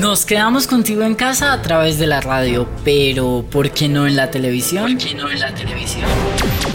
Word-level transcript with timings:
Nos 0.00 0.26
quedamos 0.26 0.66
contigo 0.66 1.02
en 1.02 1.14
casa 1.14 1.52
a 1.52 1.62
través 1.62 1.98
de 1.98 2.08
la 2.08 2.20
radio, 2.20 2.68
pero 2.84 3.44
¿por 3.48 3.70
qué 3.70 3.88
no 3.88 4.08
en 4.08 4.16
la 4.16 4.28
televisión? 4.28 4.92
¿Por 4.92 4.98
qué 4.98 5.14
no 5.14 5.30
en 5.30 5.38
la 5.38 5.54
televisión? 5.54 6.04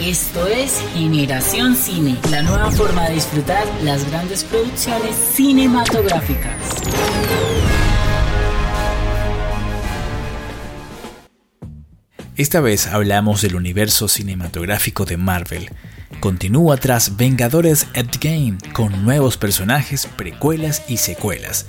Esto 0.02 0.48
es 0.48 0.82
Generación 0.94 1.76
Cine, 1.76 2.16
la 2.32 2.42
nueva 2.44 2.71
forma 2.71 3.10
de 3.10 3.16
disfrutar 3.16 3.66
las 3.84 4.10
grandes 4.10 4.46
producciones 4.46 5.16
cinematográficas. 5.34 6.54
Esta 12.38 12.62
vez 12.62 12.88
hablamos 12.88 13.42
del 13.42 13.56
universo 13.56 14.08
cinematográfico 14.08 15.04
de 15.04 15.18
Marvel. 15.18 15.70
Continúa 16.22 16.78
tras 16.78 17.18
Vengadores 17.18 17.88
Endgame 17.94 18.58
con 18.72 19.04
nuevos 19.04 19.36
personajes, 19.36 20.08
precuelas 20.18 20.84
y 20.88 20.98
secuelas. 20.98 21.66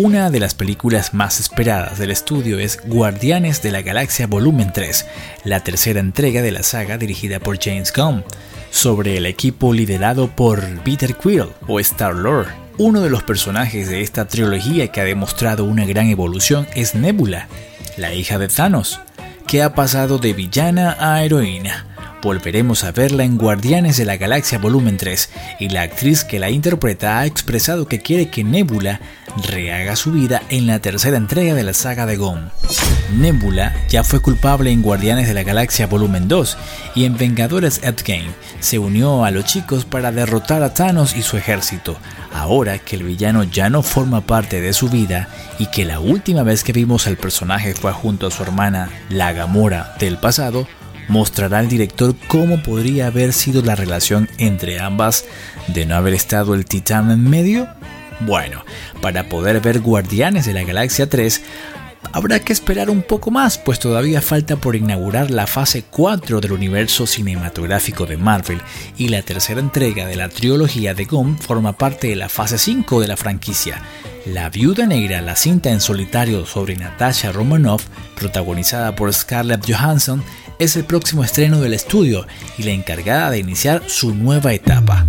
Una 0.00 0.30
de 0.30 0.38
las 0.38 0.54
películas 0.54 1.12
más 1.12 1.40
esperadas 1.40 1.98
del 1.98 2.12
estudio 2.12 2.60
es 2.60 2.78
Guardianes 2.86 3.62
de 3.62 3.72
la 3.72 3.82
Galaxia 3.82 4.28
Volumen 4.28 4.72
3, 4.72 5.04
la 5.42 5.64
tercera 5.64 5.98
entrega 5.98 6.40
de 6.40 6.52
la 6.52 6.62
saga 6.62 6.98
dirigida 6.98 7.40
por 7.40 7.58
James 7.60 7.92
Gunn, 7.92 8.22
sobre 8.70 9.16
el 9.16 9.26
equipo 9.26 9.72
liderado 9.72 10.28
por 10.28 10.62
Peter 10.84 11.16
Quill 11.16 11.48
o 11.66 11.80
Star-Lord. 11.80 12.46
Uno 12.78 13.00
de 13.00 13.10
los 13.10 13.24
personajes 13.24 13.88
de 13.88 14.02
esta 14.02 14.28
trilogía 14.28 14.86
que 14.92 15.00
ha 15.00 15.04
demostrado 15.04 15.64
una 15.64 15.84
gran 15.84 16.06
evolución 16.06 16.68
es 16.76 16.94
Nebula, 16.94 17.48
la 17.96 18.14
hija 18.14 18.38
de 18.38 18.46
Thanos, 18.46 19.00
que 19.48 19.64
ha 19.64 19.74
pasado 19.74 20.18
de 20.18 20.32
villana 20.32 20.96
a 21.00 21.24
heroína. 21.24 21.97
Volveremos 22.20 22.82
a 22.82 22.90
verla 22.90 23.22
en 23.22 23.38
Guardianes 23.38 23.96
de 23.96 24.04
la 24.04 24.16
Galaxia 24.16 24.58
Volumen 24.58 24.96
3 24.96 25.30
y 25.60 25.68
la 25.68 25.82
actriz 25.82 26.24
que 26.24 26.40
la 26.40 26.50
interpreta 26.50 27.20
ha 27.20 27.26
expresado 27.26 27.86
que 27.86 28.00
quiere 28.00 28.28
que 28.28 28.42
Nebula 28.42 29.00
rehaga 29.46 29.94
su 29.94 30.10
vida 30.10 30.42
en 30.48 30.66
la 30.66 30.80
tercera 30.80 31.16
entrega 31.16 31.54
de 31.54 31.62
la 31.62 31.74
saga 31.74 32.06
de 32.06 32.16
Gon. 32.16 32.50
Nebula 33.16 33.72
ya 33.88 34.02
fue 34.02 34.20
culpable 34.20 34.72
en 34.72 34.82
Guardianes 34.82 35.28
de 35.28 35.34
la 35.34 35.44
Galaxia 35.44 35.86
Volumen 35.86 36.26
2 36.26 36.58
y 36.96 37.04
en 37.04 37.16
Vengadores 37.16 37.80
Endgame 37.84 38.30
se 38.58 38.80
unió 38.80 39.24
a 39.24 39.30
los 39.30 39.44
chicos 39.44 39.84
para 39.84 40.10
derrotar 40.10 40.64
a 40.64 40.74
Thanos 40.74 41.16
y 41.16 41.22
su 41.22 41.36
ejército. 41.36 41.96
Ahora 42.34 42.78
que 42.78 42.96
el 42.96 43.04
villano 43.04 43.44
ya 43.44 43.70
no 43.70 43.82
forma 43.84 44.22
parte 44.22 44.60
de 44.60 44.72
su 44.72 44.88
vida 44.88 45.28
y 45.60 45.66
que 45.66 45.84
la 45.84 46.00
última 46.00 46.42
vez 46.42 46.64
que 46.64 46.72
vimos 46.72 47.06
al 47.06 47.16
personaje 47.16 47.74
fue 47.74 47.92
junto 47.92 48.26
a 48.26 48.30
su 48.32 48.42
hermana, 48.42 48.90
la 49.08 49.32
Gamora 49.32 49.94
del 50.00 50.18
pasado, 50.18 50.66
mostrará 51.08 51.58
al 51.58 51.68
director 51.68 52.14
cómo 52.28 52.62
podría 52.62 53.08
haber 53.08 53.32
sido 53.32 53.62
la 53.62 53.74
relación 53.74 54.28
entre 54.38 54.80
ambas 54.80 55.24
de 55.68 55.86
no 55.86 55.96
haber 55.96 56.14
estado 56.14 56.54
el 56.54 56.64
titán 56.64 57.10
en 57.10 57.28
medio. 57.28 57.68
Bueno, 58.20 58.64
para 59.00 59.28
poder 59.28 59.60
ver 59.60 59.80
Guardianes 59.80 60.46
de 60.46 60.52
la 60.52 60.64
Galaxia 60.64 61.08
3, 61.08 61.42
habrá 62.12 62.40
que 62.40 62.52
esperar 62.52 62.90
un 62.90 63.02
poco 63.02 63.30
más, 63.30 63.58
pues 63.58 63.78
todavía 63.78 64.20
falta 64.20 64.56
por 64.56 64.76
inaugurar 64.76 65.30
la 65.30 65.46
fase 65.46 65.84
4 65.88 66.40
del 66.40 66.52
universo 66.52 67.06
cinematográfico 67.06 68.06
de 68.06 68.16
Marvel 68.16 68.60
y 68.96 69.08
la 69.08 69.22
tercera 69.22 69.60
entrega 69.60 70.06
de 70.06 70.16
la 70.16 70.28
trilogía 70.28 70.94
de 70.94 71.04
Gunn 71.04 71.38
forma 71.38 71.74
parte 71.74 72.08
de 72.08 72.16
la 72.16 72.28
fase 72.28 72.58
5 72.58 73.00
de 73.00 73.08
la 73.08 73.16
franquicia. 73.16 73.82
La 74.26 74.50
Viuda 74.50 74.84
Negra, 74.84 75.22
la 75.22 75.36
cinta 75.36 75.70
en 75.70 75.80
solitario 75.80 76.44
sobre 76.44 76.76
Natasha 76.76 77.32
Romanoff, 77.32 77.86
protagonizada 78.16 78.94
por 78.94 79.12
Scarlett 79.12 79.64
Johansson, 79.66 80.22
es 80.58 80.76
el 80.76 80.84
próximo 80.84 81.24
estreno 81.24 81.60
del 81.60 81.74
estudio 81.74 82.26
y 82.56 82.64
la 82.64 82.72
encargada 82.72 83.30
de 83.30 83.38
iniciar 83.38 83.82
su 83.86 84.14
nueva 84.14 84.52
etapa. 84.52 85.06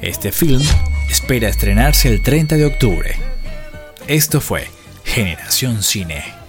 Este 0.00 0.32
film 0.32 0.62
espera 1.10 1.48
estrenarse 1.48 2.08
el 2.08 2.22
30 2.22 2.56
de 2.56 2.66
octubre. 2.66 3.16
Esto 4.06 4.40
fue 4.40 4.68
Generación 5.04 5.82
Cine. 5.82 6.41